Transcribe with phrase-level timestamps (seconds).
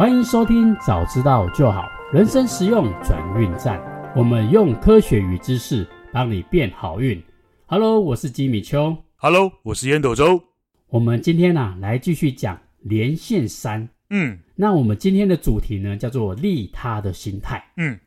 [0.00, 3.78] 欢迎收听，早知道就好，人生实用转运站。
[4.16, 7.22] 我们用科学与知识帮你变好运。
[7.66, 8.96] Hello，我是吉米秋。
[9.16, 10.42] Hello，我是烟斗周。
[10.88, 13.86] 我们今天呢、啊，来继续讲连线三。
[14.08, 17.62] 嗯，那我们今天的主题呢，叫做利他的心态。
[17.76, 18.00] 嗯，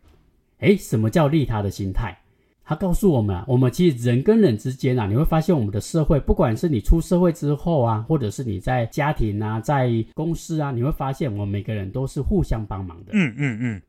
[0.61, 2.17] 诶，什么叫利他的心态？
[2.65, 13.11] 他告诉我们啊，我们其实人跟人之间啊，你会发现我们的社会，不管是你出社会之后啊，或者是你在家庭啊，在公司啊，你会发现我们每个人都是互相帮忙的。
[13.13, 13.81] 嗯嗯嗯。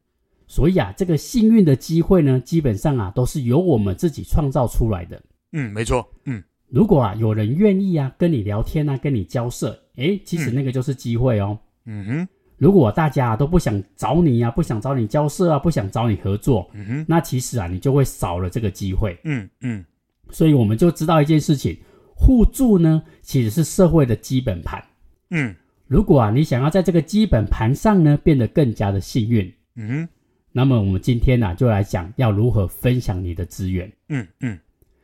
[0.46, 5.22] 所以啊，这个幸运的机会呢，基本上啊，都是由我们自己创造出来的。
[5.52, 6.06] 嗯，没错。
[6.24, 11.58] 嗯，如果啊，有人愿意啊，跟你聊天啊，跟你交涉，诶，其实那个就是机会哦。
[11.86, 12.28] 嗯哼。
[12.56, 19.18] 如果大家都不想找你啊，不想找你交涉啊，不想找你合作，嗯哼，那其实啊，你就会少了这个机会。
[19.24, 19.84] 嗯嗯，
[20.30, 21.76] 所以我们就知道一件事情，
[22.14, 24.82] 互助呢，其实是社会的基本盘。
[25.30, 25.54] 嗯，
[25.88, 30.08] 如果啊，你想要在这个基本盘上呢，变得更加的幸运，嗯哼，
[30.52, 33.92] 那么我们今天呢、啊，就来讲要如何分享你的资源。
[34.10, 34.56] 嗯嗯，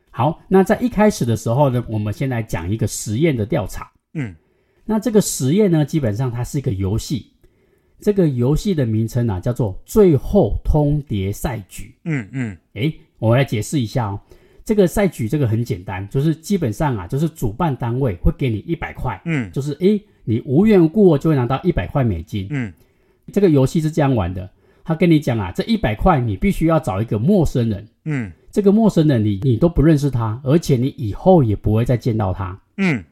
[0.09, 3.91] 好，那在一开始的时候呢，我们先来讲一个实验的调查。
[4.13, 4.33] 嗯，
[4.85, 7.30] 那这个实验呢，基本上它是一个游戏。
[8.01, 11.93] 这个游戏的名称啊，叫做“最后通牒赛局”。
[12.03, 14.19] 嗯嗯，诶，我来解释一下哦。
[14.65, 19.21] 这个赛局，这个很简单，就是基本上啊，就是主办单位会给你一百块。
[19.25, 22.47] 嗯，就是诶，你无缘无故就会拿到一百块美金。
[22.49, 22.73] 嗯，
[23.31, 24.49] 这个游戏是这样玩的，
[24.83, 27.87] 他跟你讲啊，这一百块你必须要找一个陌生人。
[28.05, 32.59] 嗯，这个陌生人你你都不认识他，而且你以后也不会再见到他。
[32.77, 33.03] 嗯。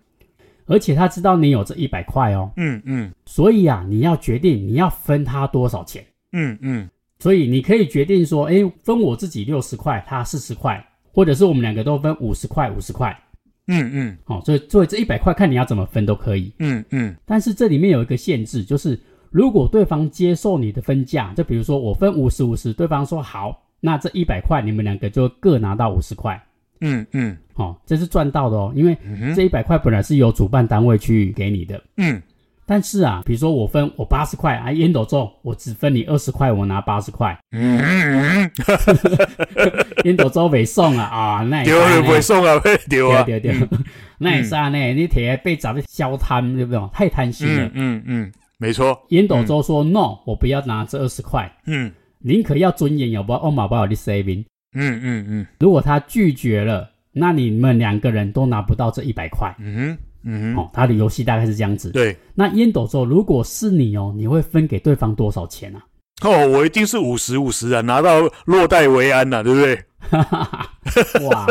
[0.69, 10.81] 而且他知道你有这一百块哦，嗯嗯，所以啊，你要决定你要分他多少钱，嗯嗯，所以你可以决定说，哎，分我自己六十块，他四十块，
[11.11, 13.19] 或者是我们两个都分五十块，五十块，
[13.67, 18.99] 嗯嗯，好，所以作为这一百块，看你要怎么分都可以，嗯嗯，但是这里面有一个限制，就是
[19.31, 26.39] 如果对方接受你的分价，就比如说我分五十五十，对方说好，那这一百块你们两个就各拿到五十块。
[26.81, 28.97] 嗯嗯，好、哦，这是赚到的哦，因为
[29.35, 31.79] 这一百块本来是由主办单位去给你的。
[31.97, 32.21] 嗯，
[32.65, 37.37] 但是啊，比如说我分我八十块啊，烟斗周我只分你二十块，我拿八十块。
[37.51, 38.51] 嗯嗯嗯，
[40.05, 43.51] 烟斗周没送啊啊，那丢也不会送啊，丢啊丢丢，
[44.17, 46.89] 那也是啊，那你铁被砸的消贪，对不对？
[46.93, 47.65] 太贪心了。
[47.65, 48.97] 嗯嗯嗯，没错。
[49.09, 51.51] 烟斗周说 no，我不要拿这二十块。
[51.65, 54.45] 嗯，宁可要尊严，也不要欧马不要你 saving。
[54.75, 59.53] 嗯嗯嗯，如果他拒绝了，那你们两个人都拿不到这一百块。
[59.59, 61.91] 嗯哼，嗯哼，哦，他的游戏大概是这样子。
[61.91, 65.83] 对，那烟斗周，如果是你哦，你会分给对方多少钱啊？
[66.21, 69.75] 哦，我一定是五十五十啊，拿到落袋为安呐、啊，对不对？
[69.99, 70.69] 哈哈哈！
[71.29, 71.47] 哇，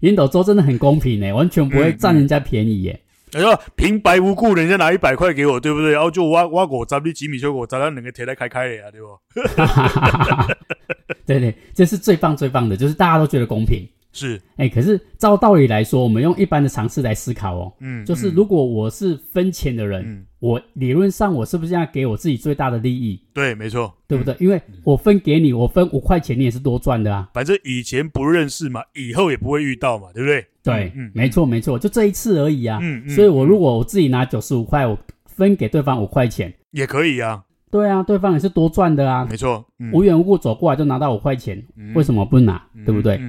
[0.00, 3.00] 烟斗周真的很公平呢，完全不会占人家便宜耶。
[3.32, 5.92] 哎呀，平白无故人家拿一百块给我，对不对？
[5.92, 9.18] 然后就挖挖果砸你几米就我砸到两个铁来开开的呀，对不？
[11.26, 13.86] 对对，这是最棒最棒的，就是大家都觉得公平。
[14.14, 23.20] 是，哎，可是照道理来说，我们用一般的常识来思考哦，嗯，就是如果我是分钱的人，嗯，我理论上我是不是要给我自己最大的利益？
[23.34, 24.34] 对，没错，对不对？
[24.38, 27.28] 因为我分给你，我分五块钱，你也是多赚的啊。
[27.34, 30.46] 反正以前不认识嘛，以后也不会遇到嘛，对不对？
[30.62, 32.78] 对，嗯，没错没错，就这一次而已啊。
[32.80, 37.42] 嗯，所以我如果我自己拿九十五块，我分给对方五块钱也可以啊。
[37.74, 42.64] 对啊，对方也是多赚的啊，没错，嗯、无缘无故走过来就拿到五块钱，嗯、为什么不拿？
[42.72, 43.20] 嗯、对不对？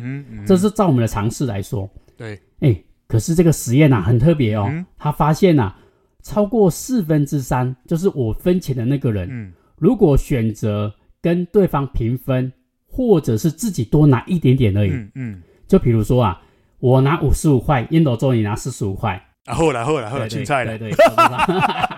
[0.45, 1.89] 这是照我们的常识来说。
[2.15, 5.75] 对，哎，可是这个实验啊很特别哦，嗯、他发现啊，
[6.21, 12.53] 超过四分之三，就是我分钱的那个人，嗯、如果选择跟对方平分，
[12.87, 16.39] 或者是自己多拿一点点而已，嗯嗯、就比如说啊，
[16.77, 19.19] 我拿五十五块，烟斗周你拿四十五块。
[19.45, 20.97] 啊，后来后来后来，青菜了，对对，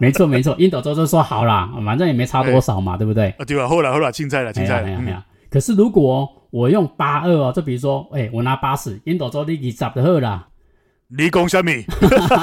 [0.00, 3.30] 没 错没错，印度周就说好啦，反正也没差多少嘛，对不对？
[3.38, 3.66] 啊对吧？
[3.68, 5.16] 后来后来，青菜了，青菜了，没有。
[5.50, 10.48] 可是如果我用八二哦，就比如说，哎，我拿八十，烟斗周你二十就好啦。
[11.08, 11.70] 你讲什么？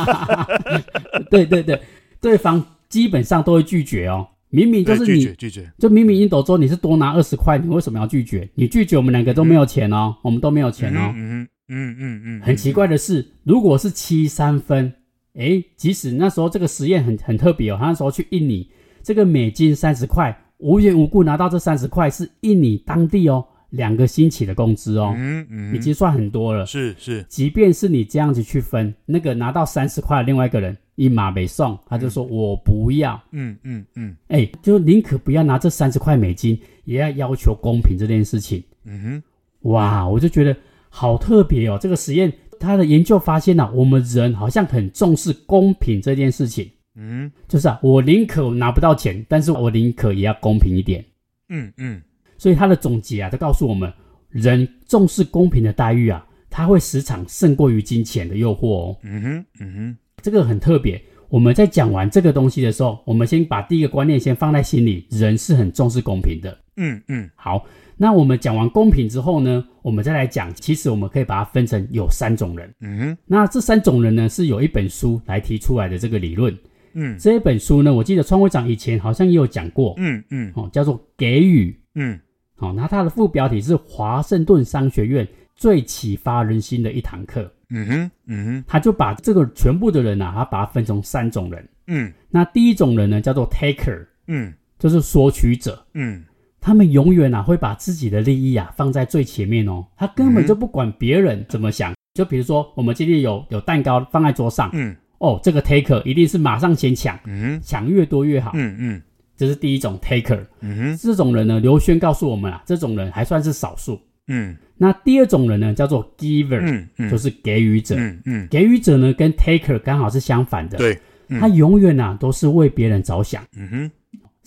[1.29, 1.81] 对对对，
[2.21, 4.27] 对方基本上都会拒绝哦。
[4.49, 8.47] 明明就是你拒绝拒绝，就明明烟斗周你是多拿二十块，你为什么要拒绝？
[8.55, 11.11] 你拒绝我们两个都没有钱哦，我们都没有钱哦。
[11.15, 14.93] 嗯嗯嗯嗯，很奇怪的是，如果是七三分，
[15.35, 18.69] 诶，即使那时候这个实验很很特别哦，他那时候去印尼，
[19.01, 26.65] 这个美金三十块，无缘无故拿到这三十块，是印尼当地哦两个星期的工资哦，嗯嗯，已经算很多了。
[26.65, 38.61] 是是，即便是你这样子去分，那个拿到三十块的另外一个人一马没送，他就说我不要，嗯嗯嗯，哎，就宁可不要拿这三十块美金，也要要求公平这件事情。
[38.83, 40.55] 嗯哼，哇，我就觉得。
[40.93, 41.79] 好特别哦！
[41.81, 42.29] 这个实验，
[42.61, 46.69] 他的研究发现呢、啊，我们人好像很重视公平这件事情。
[46.95, 51.03] 嗯就是啊，我宁可拿不到钱，但是我宁可也要公平一点。
[51.49, 52.01] 嗯嗯
[52.37, 53.91] 所以他的总结啊，就告诉我们，
[54.29, 58.97] 人重视公平的待遇啊，他会时常胜过于金钱的诱惑哦。
[59.03, 61.01] 嗯哼嗯哼这个很特别。
[61.29, 66.57] 我们在讲完这个东西的时候，我们先把第一个观念先放在心里，人是很重视公平的。
[66.75, 67.65] 嗯嗯好，
[68.01, 72.73] 那我们讲完公平之后呢，我们再来讲，其实我们可以把它分成有三种人。
[72.79, 76.51] 嗯哼那这三种人呢，是有一本书来提出来的这个理论。
[76.93, 81.69] 嗯这一本书呢，我记得创会长以前好像也有讲过，嗯嗯哦，叫做《给予》。
[81.93, 82.19] 嗯
[82.55, 87.53] 好，那它的副标题是华盛顿商学院最启发人心的一堂课。
[87.69, 91.69] 嗯哼嗯哼他就把这个全部的人啊，他把它分成三种人。
[91.85, 95.85] 嗯那第一种人呢，叫做 taker，嗯就是索取者。
[95.93, 96.23] 嗯
[96.61, 101.93] 他们永远啊会把自己的利益啊放在最前面哦，他根本就不管别人怎么想。
[102.13, 104.95] 就比如说，我们今天有有蛋糕放在桌上，嗯。
[105.17, 107.59] 哦，这个 taker 一定是马上先抢，嗯。
[107.63, 108.51] 抢越多越好。
[108.53, 109.01] 嗯嗯。
[109.37, 110.39] 这是第一种 taker。
[110.59, 110.97] 嗯哼。
[110.97, 113.99] 这种人呢，刘轩告诉我们啊，这种人还算是少数。
[114.27, 114.55] 嗯。
[114.77, 117.09] 那第二种人呢，叫做 giver，、嗯嗯。
[117.09, 117.95] 就是给予者。
[117.97, 118.47] 嗯嗯。
[118.51, 120.77] 给予者呢，跟 taker 刚好是相反的。
[120.77, 120.99] 对
[121.29, 121.39] 嗯。
[121.39, 123.91] 他永远啊都是为别人着想，嗯哼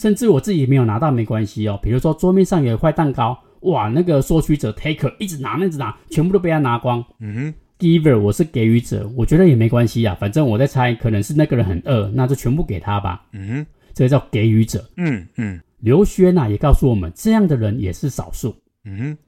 [0.05, 1.81] 甚至我自己没有拿到没关系哦。
[1.83, 7.03] 比如说桌面上有一块蛋糕，哇，那个索取者 taker 一直拿，一直拿，全部都被他拿光。
[7.21, 13.25] 嗯哼 giver 我是给予者，我觉得也没关系啊，反正我在猜，可能是那个人很饿，那就全部给他吧。
[13.33, 14.85] 嗯哼这个叫给予者。
[14.99, 18.55] 嗯嗯刘轩啊也告诉我们，这样的人也是少数。
[18.85, 19.19] 嗯哼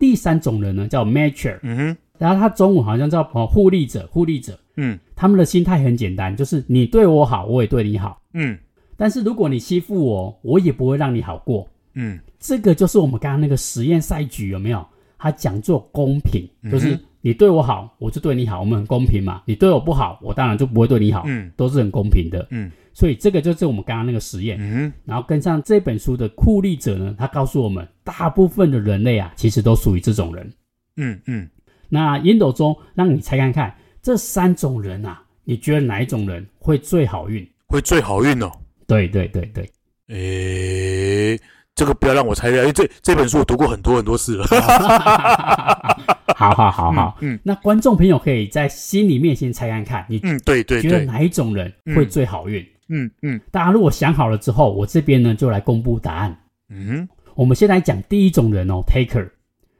[0.00, 4.58] 第三种人呢叫 matcher，嗯哼然后他中午好像叫哦互利者，互利者。
[4.78, 8.20] 嗯他们的心态很简单，就是你对我好，我也对你好。
[8.32, 8.58] 嗯
[8.96, 11.68] 但是如果你欺负我，我也不会让你好过。
[11.94, 14.84] 嗯这个就是我们刚刚那个实验赛局有没有？
[15.16, 19.40] 他讲做公平，就是你对我好，我就对你好，我们很公平嘛。
[19.46, 22.46] 你对我不好，我当然就不会对你好，嗯都是很公平的。
[22.50, 24.58] 嗯所以这个就是我们刚刚那个实验。
[24.60, 30.52] 嗯然后跟上这本书的酷吏者呢，他告诉我们，大部分的人类啊，其实都属于这种人。
[30.96, 31.48] 嗯嗯
[31.88, 37.48] 那烟斗中让你猜看看，这三种人啊，你觉得哪一种人会最好运？
[37.68, 38.50] 会最好运哦。
[38.86, 39.70] 对对对对，
[40.08, 41.40] 诶，
[41.74, 44.46] 这个不要让我猜掉，因为这这本书我读过很多很多次了。
[46.36, 47.16] 好好好好。
[47.20, 52.64] 嗯那观众朋友可以在心里面先猜看看，你嗯，对对对，觉得哪一种人会最好运？
[52.88, 56.36] 嗯嗯大家如果想好了之后，我这边呢就来公布答案。
[56.68, 59.28] 嗯哼我们先来讲第一种人哦，taker。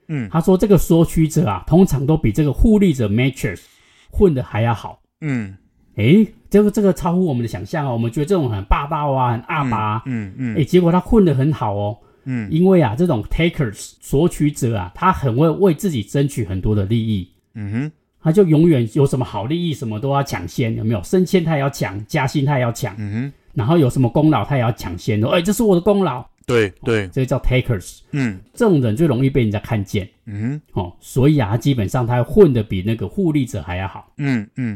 [0.09, 3.61] 嗯他说这个索取者啊，通常都比这个互利者 matchers
[4.11, 5.01] 混得还要好。
[5.21, 5.57] 嗯
[5.97, 11.99] 诶，这个这个超乎我们的想象哦，我们觉得这种很霸道啊，很阿爸啊，嗯嗯诶，结果他混得很好哦。
[12.25, 12.49] 嗯。
[12.51, 17.93] 因为啊，这种 takers 索取者啊，他很会为自己争取很多的利益，嗯哼。
[18.21, 21.03] 他就永远有什么好利益，什么都要抢先，有没有？
[21.03, 27.99] 升迁他也要抢，加薪他也要抢，嗯哼，然后有什么功劳他也要抢先的，哎，这是我的功劳，对对，这个叫 takers。
[28.13, 28.41] 嗯。
[28.55, 30.09] 这种人最容易被人家看见。
[30.25, 34.11] 嗯哦，所以啊，他基本上他混得比那个互利者还要好。
[34.17, 34.75] 嗯嗯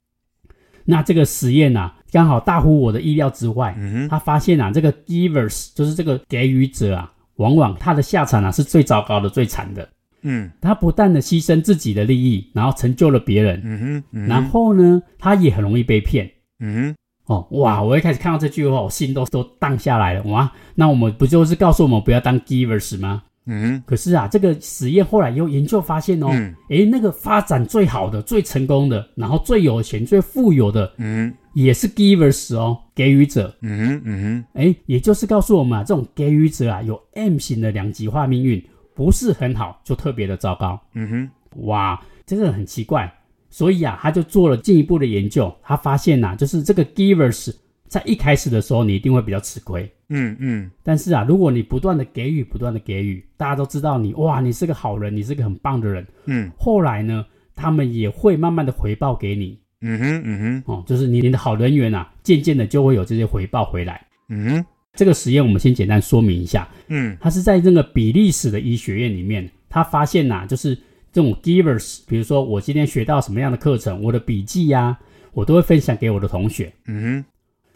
[0.91, 3.75] 那这个实验啊，刚好大乎我的意料之外。
[3.77, 9.87] 嗯哼他发现啊，这个 givers 就是这个给予者啊，往往他的下场啊是最糟糕的、最惨的。
[10.23, 16.29] 嗯他不但的牺牲自己的利益，然后成就了别人，嗯哼嗯哼，然后呢，他也很容易被骗。
[16.61, 16.95] 嗯哼
[17.27, 17.83] 哦，哇！
[17.83, 20.23] 我一开始看到这句话，我心都都荡下来了。
[20.23, 23.23] 哇，那我们不就是告诉我们不要当 givers 吗？
[23.51, 33.53] 嗯可是啊，这个实验后来又研究发现哦，嗯诶，那个发展最好的、最成功的，然后最有钱、最富有的，嗯也是 givers 哦，给予者。
[33.63, 38.63] 嗯哼嗯诶，也就是告诉我们啊，这种给予者啊，有 M 型的两极化命运，
[38.95, 40.79] 不是很好，就特别的糟糕。
[40.95, 41.31] 嗯哼
[41.67, 43.13] 哇，这个很奇怪。
[43.51, 47.51] 所以啊，他就做了进一步的研究，他发现呐、啊，就是这个 givers
[47.89, 49.91] 在一开始的时候，你一定会比较吃亏。
[50.09, 50.71] 嗯嗯。
[50.83, 56.07] 但是啊，如果你不断的给予，不断的给予，大家都知道你哇，你是个好人，你是个很棒的人。
[56.27, 56.51] 嗯。
[56.59, 57.25] 后来呢，
[57.55, 59.59] 他们也会慢慢的回报给你。
[59.81, 60.73] 嗯哼嗯哼。
[60.73, 64.07] 哦，就是你你的好人缘啊，渐渐的就会有这些回报回来。
[64.29, 64.65] 嗯哼。
[64.95, 67.17] 这个实验我们先简单说明一下，嗯。
[67.21, 70.75] 他是在这个比利时的医学院里面，他发现呐、啊，就是
[71.13, 74.99] 这种 givers，比如说我今天学到什么样的课程，我的笔记呀、啊，
[75.33, 76.73] 我都会分享给我的同学。
[76.87, 77.25] 嗯哼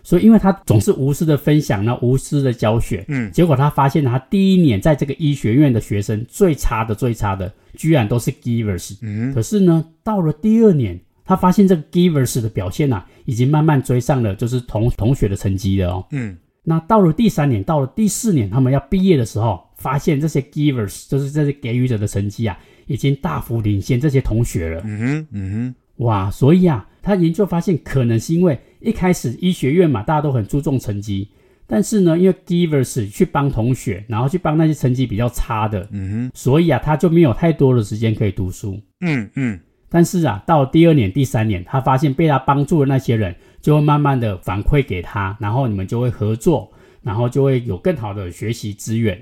[0.03, 8.97] 所以因为他总是无私的分享，那无私的教学，嗯结果他发现他第一年在这个医学院的学生最差的最差的，居然都是 givers。
[9.01, 16.07] 嗯可是呢，到了第二年，他发现这个 givers 的表现啊，已经慢慢追上了就是同同学的成绩了哦。
[16.11, 22.57] 嗯那到了第三年，到了第四年，他们要毕业的时候，发现这些 givers 就是这些给予者的成绩啊，
[22.87, 24.81] 已经大幅领先这些同学了。
[24.85, 31.29] 嗯哼嗯哼哇，所以啊，他研究发现，可能是因为一开始医学院嘛，大家都很注重成绩，
[31.67, 38.81] 但是呢，因为 Givers 去帮同学，然后去帮那些成绩比较差的，嗯哼，所以啊，他就没有太多的时间可以读书。
[39.01, 39.59] 嗯嗯，
[39.89, 46.71] 但是啊，到第二年、第三年，他发现被他帮助的那些人，就会慢慢的反馈给他，然后你们就会合作，
[47.03, 49.19] 然后就会有更好的学习资源。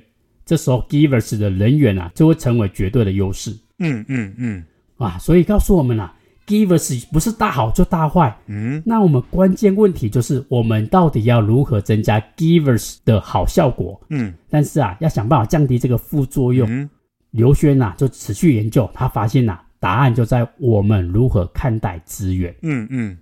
[0.47, 3.57] 这时候 Givers 的人员啊，就会成为绝对的优势。
[3.79, 4.65] 嗯嗯嗯，
[4.97, 6.15] 哇，所以告诉我们啊。
[6.51, 14.01] Givers 不是大好就大坏，嗯，那我们关键问题就是我们到底要如何增加 Givers 的好效果？
[14.09, 16.69] 嗯，但是啊，要想办法降低这个副作用。
[16.69, 16.91] 嗯，
[17.31, 22.53] 刘轩呐就持续研究，他发现呐、啊，答案就在我们如何看待资源。
[22.63, 23.17] 嗯嗯，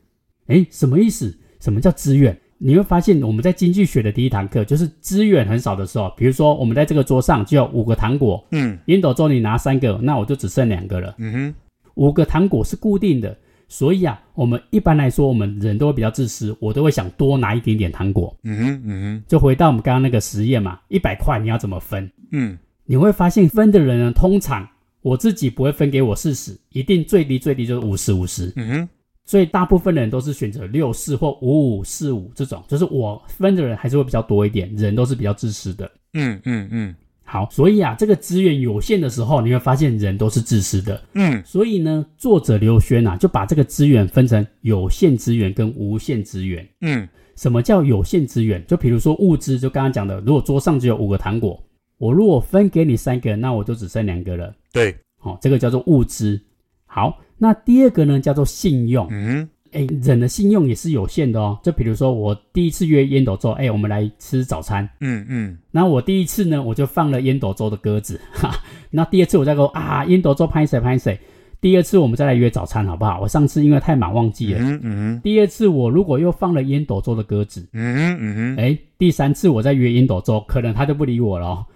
[0.46, 1.36] 诶，什么意思？
[1.60, 2.34] 什么叫资源？
[2.56, 11.14] 你会发现我们在经济学的第一堂课，就是资源很少的时候，比如说我们在这个桌上就有五个糖果，嗯，烟斗中你拿三个，那我就只剩两个了。
[11.18, 11.54] 嗯哼。
[11.98, 13.36] 五个糖果是固定的，
[13.66, 18.34] 所以啊，我们一般来说，我们人都会比较自私，我都会想多拿一点点糖果。
[18.44, 22.08] 嗯哼，嗯哼，就回到我们刚刚那个实验嘛，一百块你要怎么分？
[22.30, 24.66] 嗯，你会发现分的人呢，通常
[25.02, 28.52] 我自己不会分给我四十，一定最低最低就是五十五十。
[28.54, 28.88] 嗯哼，
[29.24, 35.90] 所以大部分人都是选择六四或五五四五这种，就是我分的人还是会比较多一点，人都是比较自私的。
[36.14, 36.94] 嗯嗯嗯。
[37.30, 40.98] 好，所以啊，这个资源有限的时候，你会发现人都是自私的。
[41.12, 46.66] 嗯，所以呢，作者刘轩啊，就把这个资源分成有限资源跟无限资源。
[46.80, 47.06] 嗯，
[47.36, 48.64] 什么叫有限资源？
[48.66, 51.62] 就比如说物资，就刚刚讲的，如果桌上只有五个糖果，
[51.98, 54.54] 我如果分给你三个，那我就只剩两个了。
[54.72, 56.40] 对，好、哦，这个叫做物资。
[56.86, 59.06] 好，那第二个呢，叫做信用。
[59.10, 59.46] 嗯。
[59.72, 61.58] 哎，人的信用也是有限的哦。
[61.62, 64.88] 就比如说，我第一次约烟斗周，哎，我们来吃早餐。
[65.00, 65.58] 嗯嗯。
[65.70, 68.20] 那我第一次呢，我就放了烟斗周的鸽子。
[68.32, 68.50] 哈，
[68.90, 71.18] 那第二次我再说啊，烟斗周拍谁拍谁。
[71.60, 73.20] 第二次我们再来约早餐，好不好？
[73.20, 74.60] 我上次因为太忙忘记了。
[74.60, 75.20] 嗯嗯。
[75.22, 77.66] 第二次我如果又放了烟斗周的鸽子。
[77.72, 78.56] 嗯嗯。
[78.56, 81.66] 哎，第三次我再约烟斗周，可能他就不理我了哦。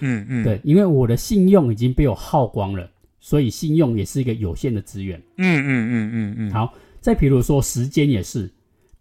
[0.00, 0.42] 嗯嗯。
[0.44, 2.86] 对，因为我的信用已经被我耗光了，
[3.18, 5.18] 所以信用也是一个有限的资源。
[5.38, 6.50] 嗯嗯嗯嗯嗯。
[6.52, 6.72] 好。
[7.00, 8.50] 再比如说，时间也是，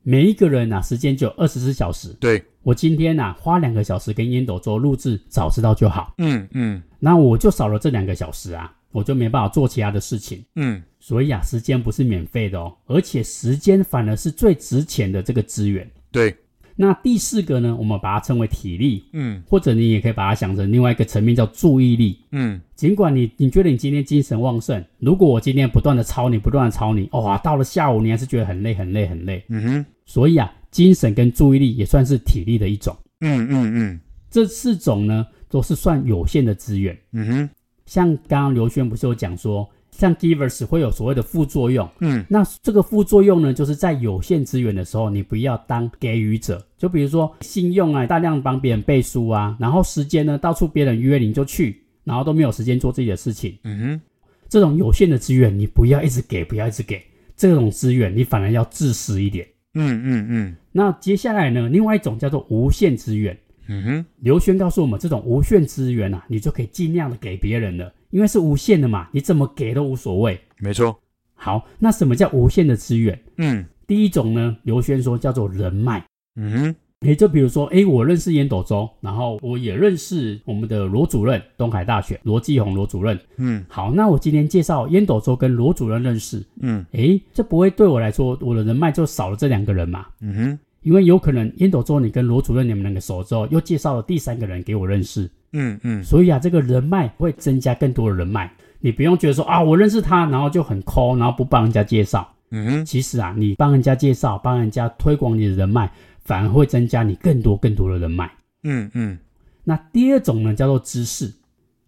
[0.03, 2.09] 每一个人啊，时间就有二十四小时。
[2.19, 6.13] 对，我今天呐、啊，花两个小时跟烟斗做录制，早知道就好。
[6.17, 10.43] 嗯嗯，那我就少了这两个小时啊，我就没办法做其他的事情。
[10.55, 15.89] 嗯，所以啊，时间不是免费的哦，而且时间反而是最值钱的这个资源。
[16.11, 16.35] 对。
[16.81, 37.49] 那第四个呢，我们把它称为体力，嗯，或者你也可以把它想成另外一个层面叫注意力，嗯，尽管你你觉得你今天精神旺盛，如果我今天不断的操你，不断的操你，哇，到了下午你还是觉得很累很累很累，嗯哼，所以啊，精神跟注意力也算是体力的一种，嗯嗯嗯，这四种呢都是算有限的资源，嗯哼，
[37.85, 39.69] 像刚刚刘轩不是有讲说。
[39.99, 46.65] 像 Givers 会有所谓的副作用，嗯，那这个副作用呢，就是在有限资源的时候，你不要当给予者。
[46.77, 53.57] 就比如说信用啊，大量帮别人背书啊，然后时间呢，到处别人约你就去，然后都没有时间做自己的事情。
[53.63, 54.01] 嗯哼，
[54.47, 57.03] 这种有限的资源，你不要一直给，不要一直给。
[57.35, 59.45] 这种资源，你反而要自私一点。
[59.73, 60.55] 嗯嗯嗯。
[60.71, 63.37] 那接下来呢，另外一种叫做无限资源。
[63.67, 67.93] 嗯哼，刘轩告诉我们，这种无限资源啊，你就可以尽量的给别人了。
[68.11, 70.39] 因为是无限的嘛，你怎么给都无所谓。
[70.57, 70.99] 没错。
[71.35, 73.17] 好，那什么叫无限的资源？
[73.37, 76.03] 嗯，第一种呢，刘轩说叫做人脉。
[76.35, 76.75] 嗯哼，
[77.07, 83.17] 诶，就比如说，诶，我认识烟斗周，然后我也认识我们的罗主任，东海大学罗继红罗主任。
[83.37, 86.43] 嗯，好，那我今天介绍烟斗周跟罗主任认识。
[86.61, 90.07] 嗯，诶，这不会对我来说，我的人脉就少了这两个人嘛？
[90.19, 95.29] 嗯哼，因为有可能烟斗周你跟罗主任你们两个熟之后，又介绍了第三个人给我认识。
[95.51, 102.27] 嗯嗯，所以啊，这个人脉会增加更多的人脉，你不用觉得说啊，我认识他，然后就很抠，然后不帮人家介绍。
[102.51, 105.89] 嗯哼，其实啊，你帮人家介绍，帮人家推广你的人脉，
[106.23, 108.31] 反而会增加你更多更多的人脉。
[108.63, 109.17] 嗯嗯，
[109.63, 111.31] 那第二种呢，叫做知识。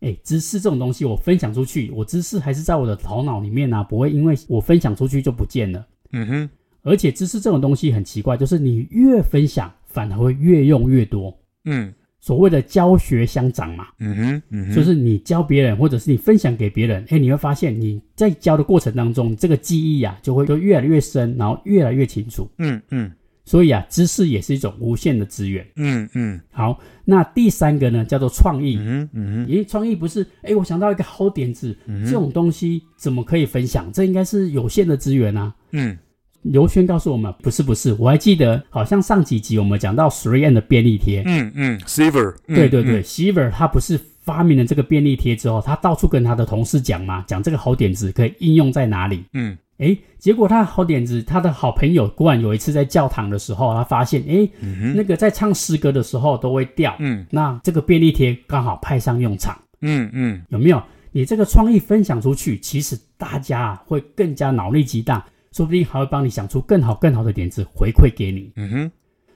[0.01, 5.85] 哎，知识这种东西，我分享出去，我知识还是在我的头脑里面啊，不会因为我分享出去就不见了。
[6.11, 6.49] 嗯哼，
[6.83, 11.35] 而且知识这种东西很奇怪，就是你越分享，反而会越用越多。
[11.65, 11.93] 嗯。
[12.21, 22.47] 所谓的教学相长嘛，嗯哼，嗯哼，就是你教别人，或者是你分享给别人，哎，你会发现你在教的过程当中，这个记忆呀、啊，就会就越来越深，然后越来越清楚。
[22.59, 23.11] 嗯嗯，
[23.43, 25.65] 所以啊，知识也是一种无限的资源。
[25.77, 28.77] 嗯嗯，好，那第三个呢，叫做创意。
[28.79, 30.23] 嗯嗯，咦，创意不是？
[30.43, 33.91] 哎，我想到一个好点子，嗯、这种东西怎么可以分享？
[33.91, 35.51] 这应该是有限的资源啊。
[35.71, 35.97] 嗯。
[36.43, 60.81] 刘轩告诉我们，不是不是，我还记得，好像上几集我们讲到 Siren 的便利贴，嗯嗯，Saver，对对对，Saver 他不是发明了这个便利贴之后，他到处跟他的同事讲嘛，讲这个好点子可以应用在哪里，嗯，哎，结果他好点子，他的好朋友忽然有一次在教堂的时候，他发现，哎，嗯、那个在唱诗歌的时候都会掉，嗯，那这个便利贴刚好派上用场，嗯嗯，有没有？
[61.13, 65.21] 你这个创意分享出去，其实大家会更加脑力激荡，
[65.51, 68.91] 说不定还会帮你想出更好更好的点子回馈给你，嗯哼。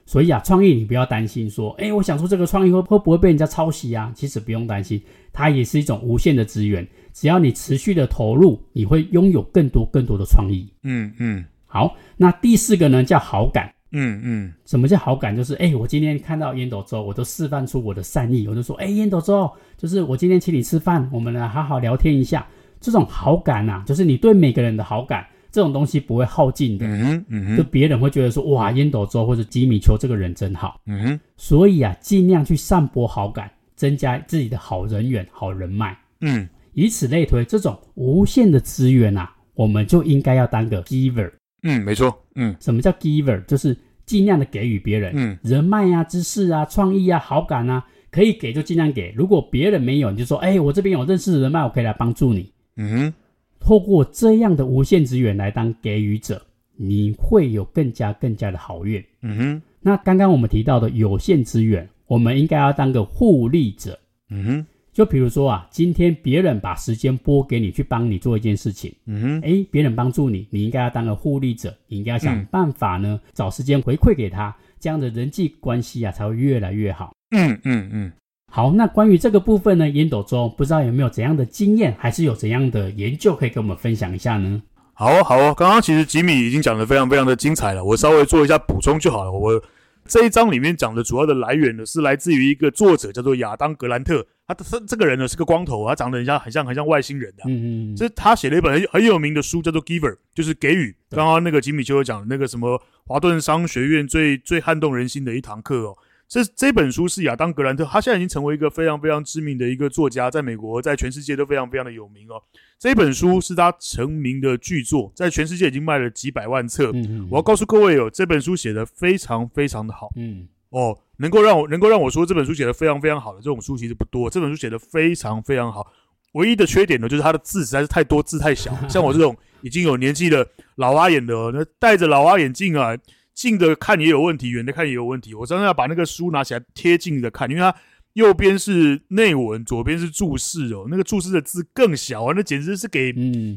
[0.08, 4.12] 所以啊，创意你不要担心说，哎，我想出这个创意会会不会被人家抄袭啊？
[4.14, 6.86] 其实不用担心，它也是一种无限的资源。
[7.12, 10.72] 只要你持续的投入，你会拥有更多更多的创意。
[10.84, 13.72] 嗯嗯，好，那第四个呢叫好感。
[13.90, 15.34] 嗯嗯，什么叫好感？
[15.36, 22.46] 就是哎，我今天看到烟斗周，我都示范出我的善意，我就说，哎，烟斗周，就是我今天请你吃饭，我们来好好聊天一下。
[22.80, 26.86] 这种好感啊，就是你对每个人的好感，这种东西不会耗尽的。
[26.86, 30.78] 嗯哼，嗯哼，就别人会觉得说，哇，烟斗周或者吉米丘这个人真好。
[30.84, 35.96] 嗯哼，所以啊，尽量去散播好感，增加自己的好人缘、好人脉。
[36.20, 36.46] 嗯。
[36.74, 41.32] 以此类推，这种无限的资源啊，我们就应该要当个 giver。
[41.62, 42.14] 嗯，没错。
[42.34, 43.42] 嗯，什么叫 giver？
[43.46, 45.14] 就是尽量的给予别人。
[45.16, 49.10] 嗯，人脉啊、知识啊、创意啊、好感啊，可以给就尽量给。
[49.16, 52.52] 如果别人没有，你就说，哎，我这边有认识的人脉，我可以来帮助你。
[52.76, 53.14] 嗯哼，
[53.58, 56.40] 透过这样的无限资源来当给予者，
[56.76, 59.04] 你会有更加更加的好运。
[59.22, 63.98] 嗯哼，那刚刚我们提到的有限资源，我们应该要当个互利者。
[64.30, 64.66] 嗯哼。
[64.92, 77.12] 就比如说啊，今天别人把时间拨给你去帮你做一件事情，嗯哼，哎，别人帮助你，你应该要当个互利者，你应该要想办法呢，嗯、找时间回馈给他，这样的人际关系啊才会越来越好。
[77.36, 78.12] 嗯嗯嗯。
[78.50, 84.62] 好，那关于这个部分呢，烟斗周不知道有没有怎样的经验，还是有怎样的研究可以跟我们分享一下呢？
[84.94, 89.30] 好哦，好哦，刚刚其实吉米已经讲得非常非常的精彩了，我稍微做一下补充就好了。
[89.30, 89.62] 我
[90.06, 94.24] 这一章里面讲的主要的来源呢，是来自于一个作者叫做亚当格兰特。
[94.48, 97.42] 他他这个人呢是个光头，他长得很像很像很像外星人的。
[97.48, 100.94] 嗯嗯，这是他写了一本很很有名的书，叫做《Giver》，就是给予。
[101.10, 105.98] 刚刚那个吉米就有讲的那个什么华顿商学院最最撼动人心的一堂课哦。
[106.28, 112.42] 这这本书是亚当格兰特，他现在已经成为一个非常非常知名的一个作家，在美国，在全世界都非常非常的有名哦。
[112.78, 116.90] 这本书是他成名的巨作，在全世界已经卖了几百万册。
[116.94, 120.10] 嗯，我要告诉各位哦，这本书写的非常非常的好。
[120.16, 120.48] 嗯。
[120.70, 124.28] 哦，能够让我能够让我说这本书写的非常非常好的这种书其实不多。
[124.28, 125.86] 这本书写的非常非常好，
[126.32, 128.76] 唯一的缺点呢，就是它的字实在是太多，字太小。
[128.88, 132.94] 像我这种已经有年纪的老花眼的，那戴着老花眼镜啊，
[133.36, 135.32] 近的看也有问题，远的看也有问题。
[135.34, 137.72] 我真的要把那个书拿起来贴近的看，因为它
[138.14, 140.86] 右边是内文，左边是注释哦。
[140.90, 143.12] 那个注释的字更小啊，那简直是给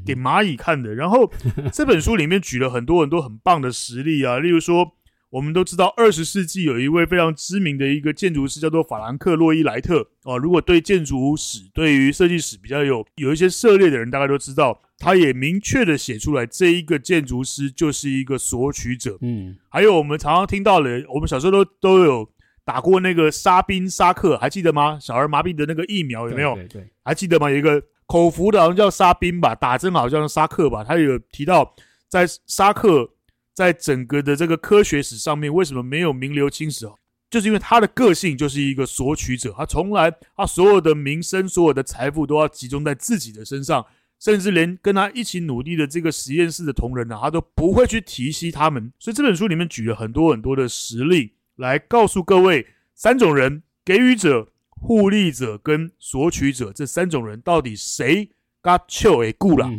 [0.05, 0.93] 给蚂蚁看的。
[0.93, 1.31] 然后
[1.73, 4.95] 这本书里面举了很多很多很棒的实例啊，例如说。
[5.31, 10.07] 我们都知道，二十世纪有一位非常知名的一个建筑师，叫做法兰克·洛伊莱特。
[10.23, 19.19] 哦，如果对建筑史、对于设计史比较有有一些涉猎的人，大概都知道，他也明确的写出来，这一个建筑师就是一个索取者。
[19.21, 22.27] 嗯，还有我们常常听到的，我们小时候都都有
[22.65, 24.97] 打过那个沙宾沙克，还记得吗？
[24.99, 26.55] 小儿麻痹的那个疫苗有没有？
[26.55, 27.51] 对对，对，还记得吗？
[27.51, 30.83] 有一个口服的，好像叫沙宾吧，打针好像沙克吧。
[30.83, 31.75] 他有提到
[32.07, 33.11] 在沙克。
[33.59, 36.95] 在整个的这个科学史上面，为什么没有名留青史哦？
[37.29, 43.85] 就是因为他的个性就是一个索取者，他从来他所有的名声、所有的财富都要集中在自己的身上，
[44.17, 48.93] 甚至连跟他一起努力的这个实验室的同仁呢，他都不会去提携他们。
[48.97, 56.71] 所以这本书里面举了很多很多的实例，来告诉各位三种人：给予者、互利者跟索取者。
[56.71, 58.29] 这三种人到底谁
[58.61, 59.69] 嘎丘诶顾了？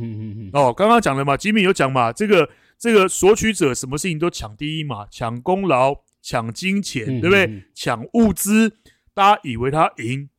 [0.53, 2.47] 哦，刚刚讲了嘛，吉米有讲嘛，这个。
[2.81, 7.45] 这个索取者什么事情都抢第一嘛，抢功劳、抢金钱，嗯、对不对？
[7.45, 8.73] 嗯、抢物资，
[9.13, 10.31] 大家以为他赢，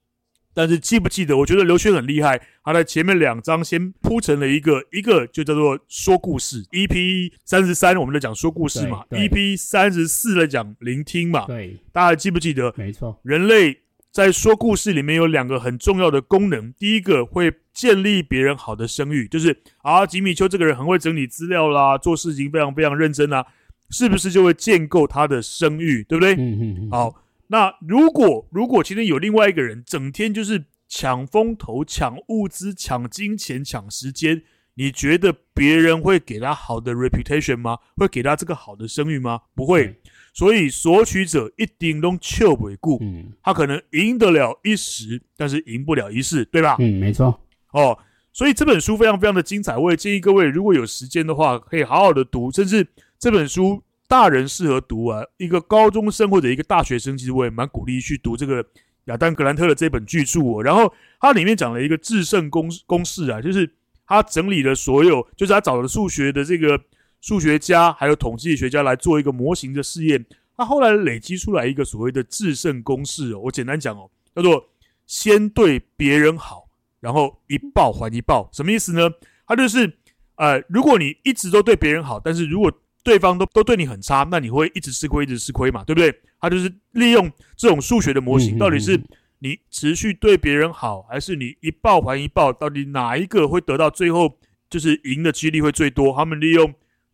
[0.51, 1.37] 但是记不记得？
[1.37, 6.63] 我觉得刘轩很厉害，他在前面两章先铺成了一个一个，就叫做说故事。
[6.71, 11.45] EP 三十三，我们在讲说故事嘛；EP 三十四来讲聆听嘛。
[11.45, 12.73] 对，大家还记不记得？
[12.75, 13.81] 没错，人类。
[14.11, 23.45] 在说故事里面有两个很重要的功能，第一个会建立别人好的声誉，就是啊，吉米丘这个人很会整理资料啦，做事情非常非常认真啊，
[23.89, 26.33] 是不是就会建构他的声誉，对不对？
[26.33, 26.91] 嗯嗯嗯。
[26.91, 34.43] 好，那如果如果今天有另外一个人整天就是抢风头、抢物资、抢金钱、抢时间，
[34.73, 37.77] 你觉得别人会给他好的 reputation 吗？
[37.95, 39.39] 会给他这个好的声誉吗？
[39.55, 40.01] 不会。
[40.33, 46.77] 所以索取者一定都求不顾，嗯，他可能赢得了一时，但是赢不了一世，对吧？
[46.79, 47.39] 嗯，没错。
[47.73, 47.97] 哦，
[48.31, 52.87] 所以这本书非常非常的精彩，我也建议各位如果有时间的话，可以好好的读，甚至
[53.19, 58.65] 这本书大人适合读啊，一个高中生或者一个大学生，其实我也蛮鼓励去读这个
[59.05, 60.63] 亚当格兰特的这本巨著哦。
[60.63, 63.69] 然后它里面讲了一个制胜公公式啊，就是。
[64.03, 66.77] 他整理了所有，就是他找了数学的这个
[67.21, 70.25] 数学家，还有统计学家来做一个模型的试验。
[70.57, 74.63] 他后来累积出来一个所谓的制胜公式哦，我简单讲哦，叫做
[75.07, 76.67] 先对别人好，
[76.99, 79.09] 然后一报还一报，什么意思呢？
[79.47, 79.91] 他就是
[80.35, 82.71] 呃，如果你一直都对别人好，但是如果
[83.03, 86.13] 对方都都对你很差，那你会一直吃亏，一直吃亏嘛，对不对？
[86.39, 89.01] 他就是利用这种数学的模型，到底是
[89.39, 92.53] 你持续对别人好，还是你一报还一报？
[92.53, 94.37] 到底哪一个会得到最后
[94.69, 96.15] 就是赢的几率会最多？
[96.15, 96.71] 他们利用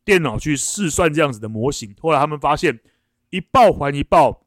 [0.07, 2.79] 电脑去试算这样子的模型，后来他们发现
[3.29, 4.45] 一报还一报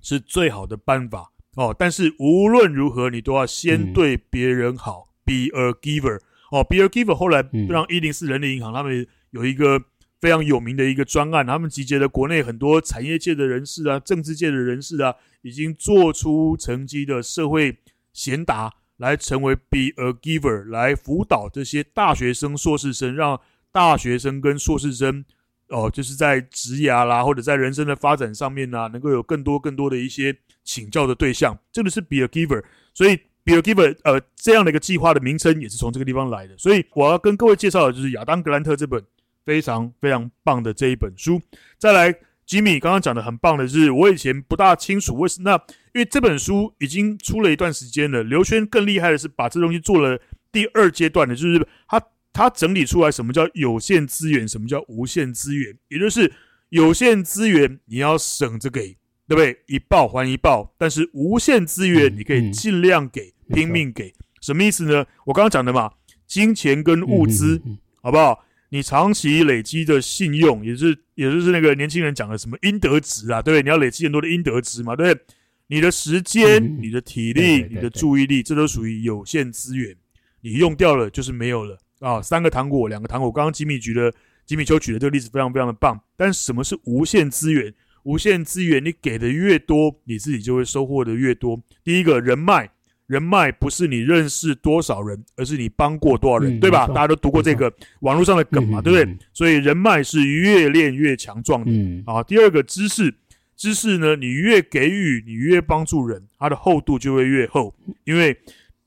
[0.00, 1.76] 是最好的办法哦。
[1.78, 6.18] 但是无论如何，你都要先对别人好，嗯，be a giver
[6.50, 7.14] 哦，be a giver。
[7.14, 9.84] 后来让一零四人力银行他们有一个。
[10.20, 17.76] 非常有名的一个专案，他们集结了国内很多产业界的人士啊、政治界的人士啊，已经做出成绩的社会
[18.14, 23.38] 贤达，来成为 be a giver，来辅导这些大学生、硕士生，让
[23.74, 25.24] 大学生跟硕士生
[25.68, 32.62] 哦，就是在职涯啦，或者在人生的发展上面呢、能够有更多更多的一些请教的对象，这个是 be a giver。
[32.94, 36.56] 所以 be a giver，呃，这样的一个计划的名称也是从这个地方来的。
[36.56, 39.04] 所以我要跟各位介绍的就是亚当·格兰特这本。
[39.46, 41.38] 非常非常棒的这一本书。
[41.76, 42.14] 再来，
[42.46, 45.54] 吉米刚刚讲的很棒的是，我以前不大清楚为什么，那
[45.92, 48.22] 因为这本书已经出了一段时间了。
[48.22, 50.18] 刘轩更厉害的是把这东西做了
[50.50, 52.02] 第二阶段的，就是他
[52.34, 56.30] 他整理出来什么叫有限资源，什么叫无限资源，也就是
[56.70, 58.88] 有限资源你要省着给，
[59.28, 59.56] 对不对？
[59.68, 64.12] 一报还一报，但是无限资源你可以尽量给，拼命给。
[64.42, 65.06] 什么意思呢？
[65.24, 65.90] 我刚刚讲的嘛，
[66.26, 67.62] 金钱跟物资，
[68.02, 68.44] 好不好？
[68.70, 73.62] 你长期累积的信用，也是，也就是那个年轻人讲的什么应得值啊，对不对？
[73.62, 75.24] 你要累积很多的应得值嘛，对不对？
[75.68, 79.96] 你的时间、嗯、你的体力、对对对对，你的注意力，这都属于有限资源，
[80.40, 82.22] 你用掉了就是没有了啊。
[82.22, 84.12] 三个糖果，两个糖果，刚刚吉米举的，
[84.46, 85.98] 吉米邱举的这个例子非常非常的棒。
[86.16, 87.72] 但什么是无限资源？
[88.04, 91.60] 无限资源，你给的越多，你自己就会收获的越多。
[91.82, 92.70] 第一个人脉。
[93.06, 96.86] 人脉不是你认识多少人，而是你帮过多少人，嗯、对吧？
[96.86, 99.04] 大家都读过这个网络上的梗嘛，对不对？
[99.04, 101.70] 嗯、所以人脉是越练越强壮的。
[101.70, 103.14] 嗯，啊，第二个知识，
[103.54, 108.34] 知识呢，你越给予，你越帮助人，它的厚度就会越厚，因为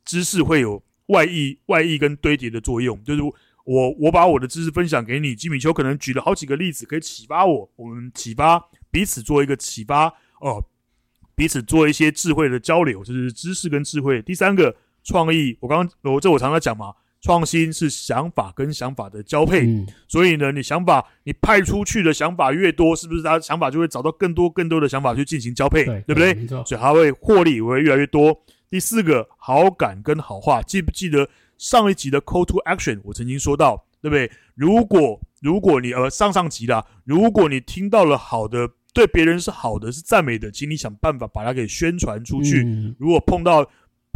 [0.04, 3.02] 知识会有外溢、外溢跟堆叠的作用。
[3.04, 10.08] 就是我，我把我的知识分享给你，吉米丘可能举了好几个例子，可以启发我，我们启发彼此做一个启发
[10.40, 10.64] 哦。
[11.36, 14.20] 彼此做一些智慧的交流，就是知识跟智慧。
[14.24, 16.92] 第三个创意，我刚刚我这我常常讲嘛，
[17.22, 19.68] 创新是想法跟想法的交配。
[19.68, 26.48] 嗯、所以呢，你想法你派出去的想法越多，是不是他想法就会找到更多更多的想法去进行交配，对，对不对？
[26.66, 28.36] 所以他会获利会越来越多。
[28.70, 33.00] 第四个好感跟好话，记不记得上一集的 call to action？
[33.04, 34.32] 我曾经说到，对不对？
[34.56, 38.70] 如果如果你呃上上集的，如果你听到了好的。
[38.94, 42.64] 对别人是好的，是赞美的，请你想办法把它给宣传出去。
[42.64, 43.64] 嗯、如果碰到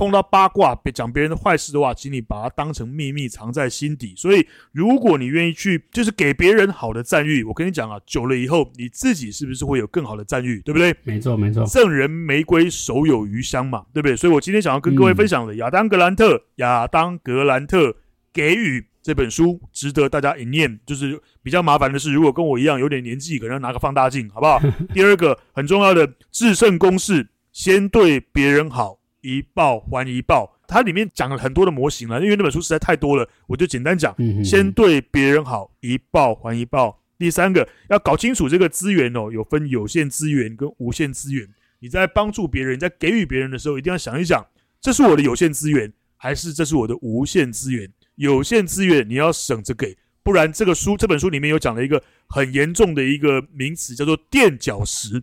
[0.01, 4.15] 碰到八卦，别讲别人的坏事的话，请你把它当成秘密藏在心底。
[4.17, 10.59] 所以，如果你愿意去，就是给别人好的赞誉，我跟你讲啊，久了以后，你自己是不是会有更好的赞誉？
[10.61, 10.91] 对不对？
[11.03, 11.63] 没错，没错。
[11.67, 14.15] 赠人玫瑰，手有余香嘛，对不对？
[14.15, 17.95] 所以我今天想要跟各位分享的，亚当格兰特，亚当格兰特
[18.33, 18.87] 给予。
[19.03, 24.59] 这本书值得大家一念，就是比较麻烦的是，如果跟我一样有点年纪，可能要拿个放大镜，好不好？
[24.93, 30.57] 第二个很重要的制胜公式，先对别人好，一报还一报。
[30.67, 37.01] 它里面讲了很多的模型了，因为那本书实在太多了，我就简单讲，先对别人好，一报还一报。
[37.17, 41.47] 第三个要搞清楚这个资源哦，有分有限资源跟无限资源。
[41.79, 44.45] 你在帮助别人，在给予别人的时候，一定要想一想，
[44.79, 47.91] 这是我的有限资源，还是这是我的无限资源？
[48.15, 55.21] 有限资源你要省着给，不然这个书这本书里面有讲了一个很严重的一个名词，叫做垫脚石。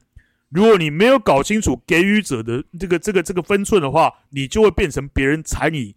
[0.51, 5.95] 如果你没有搞清楚给予者的这个这个这个分寸的话，你就会变成别人踩你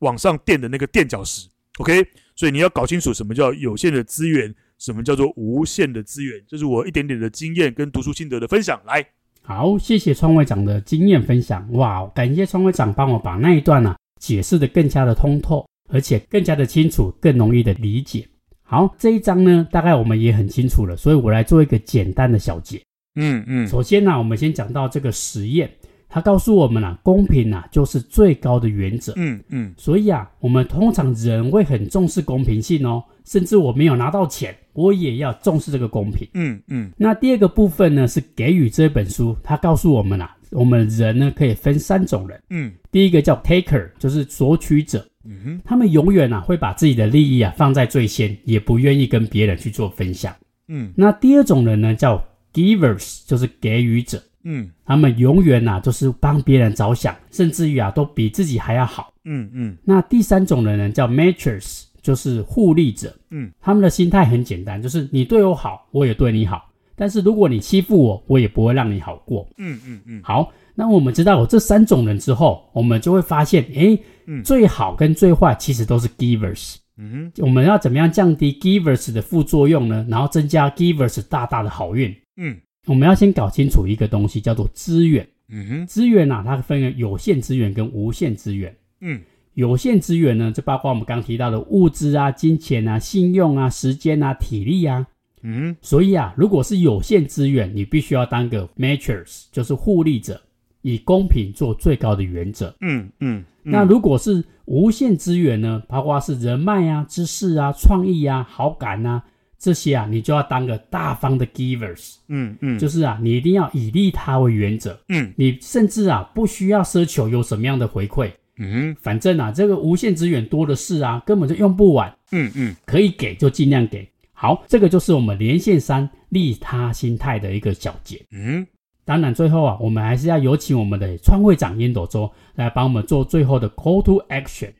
[0.00, 1.48] 往上垫的那个垫脚石。
[1.78, 6.42] OK，所以你要搞清楚什么叫有限的资源，什么叫做无限的资源。
[6.48, 8.80] 这是我一点点的经验跟读书心得的分享。
[8.86, 9.06] 来，
[9.42, 11.70] 好，谢谢创会长的经验分享。
[11.72, 15.66] 哇，感谢创会长帮我把那一段呢、啊、解释的更加的通透。
[15.88, 18.26] 而且更加的清楚，更容易的理解。
[18.64, 22.82] 好，这一章呢，大概我们也很清楚了，所以我来做一个简单的小结。
[23.16, 23.66] 嗯嗯。
[23.66, 25.70] 首先呢、啊，我们先讲到这个实验，
[26.08, 29.12] 它告诉我们啊，公平啊就是最高的原则。
[29.16, 29.74] 嗯嗯。
[29.76, 36.28] 所以啊，我们通常人会很重视公平性哦，甚至我没有拿到钱，我也要重视这个公平。
[36.34, 36.90] 嗯嗯。
[36.96, 42.40] 那第二个部分呢，是给予这本书，它告诉我们啊，我们人呢可以分三种人。
[42.50, 42.72] 嗯。
[42.92, 45.06] 第一个叫 taker，就是索取者。
[45.28, 50.32] 嗯哼，他们永远啊会把自己的利益啊放在最先，也不愿意跟别人去做分享。
[50.68, 52.22] 嗯，那第二种人呢叫
[52.56, 54.22] givers，就是给予者。
[54.44, 59.12] 嗯，他们永远呐、啊、都是帮别人着想，甚至于啊都比自己还要好。
[59.24, 59.76] 嗯嗯。
[59.84, 63.14] 那第三种人呢叫 matchers，就是互利者。
[63.30, 66.70] 嗯，他们的心态很简单，就是你对我好，我也对你好。
[66.94, 69.46] 但是如果你欺负我，我也不会让你好过。
[69.58, 70.20] 嗯嗯嗯。
[70.22, 76.76] 好，那我们知道有这三种人之后，我们就会发现，诶，嗯，最好跟最坏其实都是 givers。
[76.98, 80.06] 嗯哼，我们要怎么样降低 givers 的副作用呢？
[80.08, 82.16] 然后增加 givers 大大的好运。
[82.36, 82.56] 嗯。
[82.86, 85.26] 我们要先搞清楚一个东西，叫做资源。
[85.48, 88.72] 嗯哼，资源啊，它分为有限资源跟无限资源。
[89.00, 89.20] 嗯，
[89.54, 95.04] 有限资源呢，就包括我们刚提到的物质啊、金钱啊、信用啊、时间啊、体力啊。
[95.42, 100.40] 嗯，所以啊，如果是有限资源，你必须要当个 matchers，就是互利者，
[100.82, 102.72] 以公平做最高的原则。
[102.80, 103.44] 嗯嗯。
[103.64, 109.24] 那如果是无限资源呢，包括是人脉啊、知识啊、创意啊、好感啊。
[109.58, 124.06] 这些啊，你就要当个大方的 givers，嗯嗯，就是啊，你一定要以利他为原则，嗯，你甚至啊不需要奢求有什么样的回馈，嗯，反正啊这个无限资源多的是啊，根本就用不完，嗯嗯，可以给就尽量给。
[124.32, 128.22] 好，这个就是我们连线三利他心态的一个小结。
[128.32, 128.66] 嗯，
[129.06, 134.70] 当然最后啊，我们还是要有请我们的川会长烟斗周来帮我们做最后的 call to action。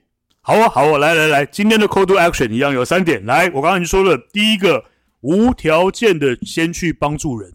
[0.47, 3.27] 好啊，好啊，来来来，今天的 call to action 一样有三点。
[3.27, 4.85] 来，我刚刚已经说了，第一个，
[5.23, 7.53] 无条件的先去帮助人，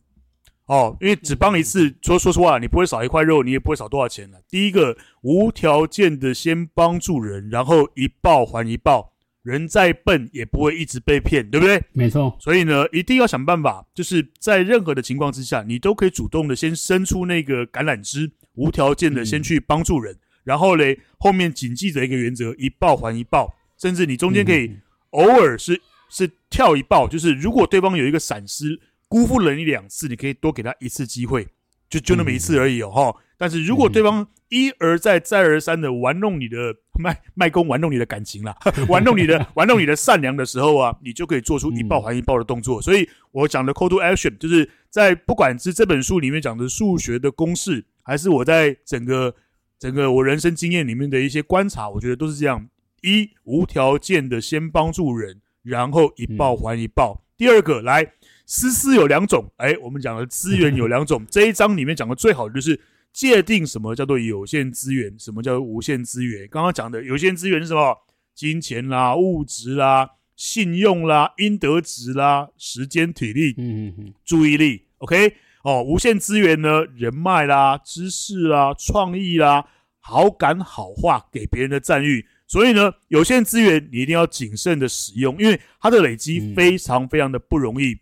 [0.65, 4.39] 哦，因为只帮一次，说说实话，你不会少一块肉，你也不会少多少钱了。
[4.49, 11.82] 第一个，无条件的先帮助人，然后一报还一报，人再笨也不会一直被骗，对不对？
[11.93, 12.36] 没错。
[12.41, 20.13] 所以呢，一定要想办法，就是在任何的情况之下，你都可以主动的先伸出那个橄榄枝，无条件的先去帮助人。
[20.13, 23.56] 嗯然后嘞，后面谨记着一个原则：一报还一报。
[23.77, 24.77] 甚至你中间可以
[25.10, 31.47] 偶尔是是跳一报，就是如果对方有一个闪失，辜负了你两次，你可以多给他一次机会，
[31.89, 33.15] 就就那么一次而已哦哈。
[33.39, 38.56] 但是如果对方一而再再而三的玩弄你的卖卖公，玩弄你的感情啦，
[38.88, 42.80] 玩弄你的 玩弄你的善良的时候啊，你就可以做出一报还一报的动作。
[42.80, 49.34] 所以我讲的 call to action 就是在不管是这本书里面讲的数学的公式，还是我在整个。
[49.82, 52.70] 整个我人生经验里面的一些观察，我觉得都是这样：
[53.02, 57.20] 一无条件的先帮助人，然后一报还一报。
[57.20, 58.13] 嗯、第二个，来，
[58.46, 61.26] 思思有两种，哎，我们讲的资源有两种。
[61.32, 62.80] 这一章里面讲的最好的就是
[63.12, 66.48] 界定什么叫做有限资源，什么叫做无限资源。
[66.52, 67.98] 刚刚讲的有限资源是什么？
[68.36, 74.84] 金钱啦、物质啦、信用啦、应得值啦、时间、体力、嗯嗯嗯、注意力。
[75.00, 75.34] OK。
[75.63, 79.65] 哦，无限资源呢，人脉啦、知识啦、创意啦、
[80.00, 82.26] 好感、好话给别人的赞誉。
[82.47, 87.97] 所以呢，有限资源你一定要谨慎的使用，因为它的累积非常非常的不容易，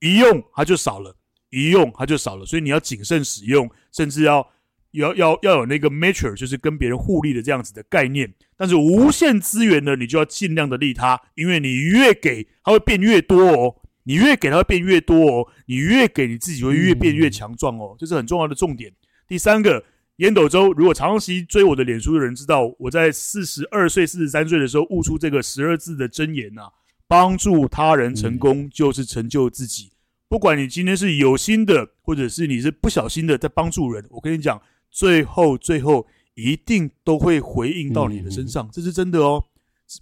[0.00, 1.14] 一用它就少了，
[1.50, 2.44] 一用它就少了。
[2.44, 4.44] 所以你要谨慎使用，甚至要
[4.92, 8.34] 要要要有那个 mature，就是跟别人互利的这样子的概念。
[8.56, 13.76] 但是无限资源呢，你就要尽量的利他，因为你越给，它会变越多哦。
[14.04, 18.92] 你越给他会变越多哦，你越给你自己会越变越强壮哦，这是很重要的重点。
[19.28, 19.84] 第三个，
[20.16, 26.62] 烟斗周，如果长期追我的脸书的人知道，我在四十二岁、四十三岁的时候悟出这个十二字的真言呐，
[27.06, 29.92] 帮助他人成功就是成就自己。
[30.28, 34.60] 不管你今天是有心的，或者是你是不小心的在帮助人，我跟你讲，
[34.90, 39.44] 最后最后一定都会回应到你的身上，这是真的哦。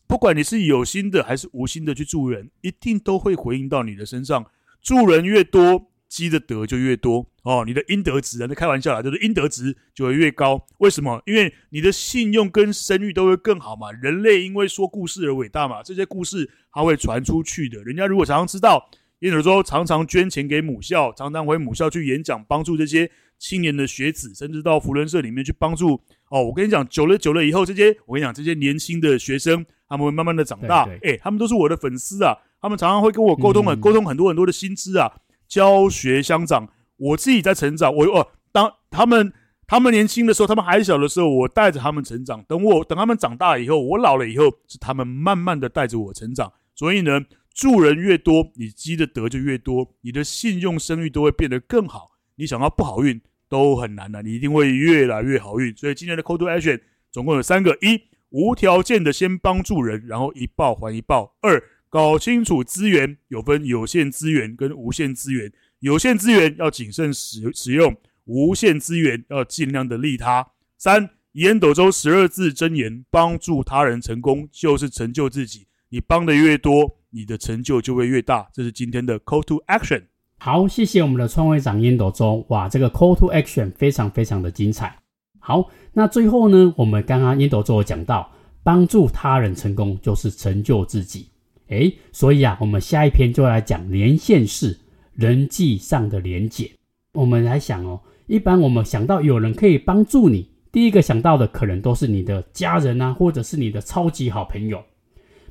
[0.06, 4.44] 不管你是有心的还是无心的去助人，一定都会回应到你的身上。
[4.82, 7.64] 助人越多，积的德就越多哦。
[7.66, 10.66] 你的应得值啊，那开玩笑啦，就是应得值就会越高。
[10.78, 11.22] 为什么？
[11.26, 13.92] 因为你的信用跟声誉都会更好嘛。
[13.92, 17.82] 人类因为说故事而伟大嘛，这些故事它会传出去的。
[17.84, 26.00] 人家如果常常知道，烟斗周常常捐钱给母校，常常回母校去演讲，帮助这些青年的学子，甚至到扶轮社里面去帮助。
[26.30, 29.64] 哦，我跟你讲，久了久了以后，这些我跟你讲，这些年轻的学生。
[29.92, 35.10] 他们会慢慢的长大，哎、欸，他们都是我的粉丝啊，他们常常会跟我沟通啊，沟、嗯、通很多很多的新知啊，
[35.48, 36.68] 教学相长。
[36.96, 39.32] 我自己在成长，我哦，当他们
[39.66, 42.40] 他们年轻的时候，他们还小的时候，我带着他们成长。
[42.46, 46.52] 等我等他们长大以后，我老了以后，是他们慢慢的带着我成长。
[46.76, 47.20] 所以呢，
[47.52, 52.10] 助人越多，你积的德就越多，你的信用声誉都会变得更好。
[52.36, 55.76] 你想要不好运都很难了、你一定会越来越好运。
[55.76, 58.00] 所以今天的 Call to Action 总共有三个：一。
[58.32, 61.36] 无条件的先帮助人，然后一报还一报。
[61.40, 70.46] 二，搞清楚资源有分有限资源跟无限资源，有限资源要谨慎使使用，无限资源要尽量的利他。
[70.78, 75.66] 三，烟斗周十二字真言：帮助他人成功就是成就自己。
[75.88, 78.48] 你帮的越多，你的成就就会越大。
[78.54, 80.04] 这是今天的 Call to Action。
[80.42, 82.42] 好，谢谢我们的创会长烟斗周。
[82.48, 84.96] 哇，这个 Call to Action 非常非常的精彩。
[85.38, 91.28] 好，那最后呢，我们刚刚烟斗周有讲到，帮助他人成功就是成就自己。
[91.68, 94.78] 诶，所以啊，我们下一篇就来讲连线式
[95.12, 96.70] 人际上的连结。
[97.12, 104.82] 我们来想哦，一般我们想到有人可以帮助你，第一个想到的可能都是你的家人啊，或者是你的超级好朋友。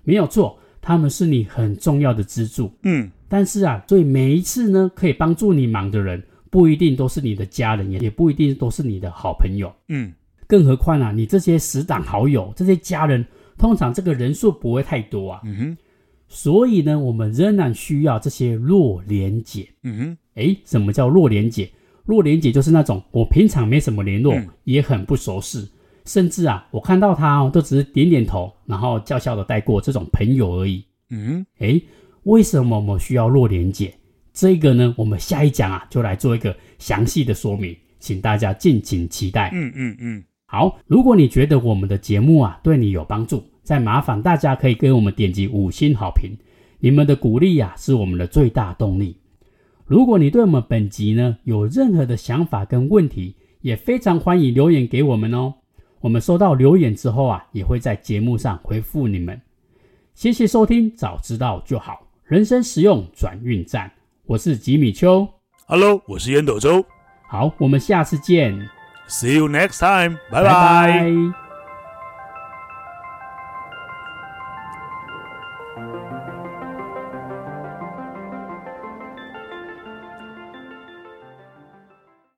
[0.04, 2.72] 没有错，他们是你很重要的支柱。
[2.82, 9.72] 嗯，但是啊，所以每一次呢，可以帮助你忙的人，不一定都是你的家人，也也不一定都是你的好朋友。
[9.88, 10.12] 嗯，
[10.48, 13.24] 更何况啊，你这些死党好友，这些家人，
[13.58, 15.42] 通常这个人数不会太多啊。
[15.46, 15.78] 嗯哼，
[16.28, 19.68] 所以呢，我们仍然需要这些弱连结。
[19.84, 21.70] 嗯哼，诶，什么叫弱连结？
[22.06, 25.68] 弱连结就是那种我平常没什么联络，嗯、也很不熟识。
[26.06, 30.84] 甚至啊，我看到他哦，都只是点点头，然后笑笑的带过这种朋友而已。
[31.12, 31.84] 嗯哼，诶，
[32.24, 33.94] 为什么我们需要弱连结？
[34.34, 39.50] 这个呢，我们下一讲啊，就来做一个详细的说明，请大家敬请期待。
[39.54, 40.24] 嗯嗯嗯。
[40.46, 46.32] 好，如果你觉得我们的节目啊对你有帮助，再麻烦大家可以给我们点击五星好评，
[46.80, 49.18] 你们的鼓励呀、啊、是我们的最大动力。
[49.86, 55.54] 如果你对我们本集呢有任何的想法跟问题，也非常欢迎留言给我们哦。
[56.02, 59.40] 我们收到留言之后啊，也会在节目上回复你们。
[60.14, 62.09] 谢谢收听，早知道就好。
[62.30, 63.92] 人生实用转运站，
[64.28, 65.28] 我是吉米秋。
[65.66, 66.86] Hello，我是烟斗周。
[67.28, 68.70] 好，我们下次见。
[69.08, 70.16] See you next time。
[70.30, 71.49] 拜拜。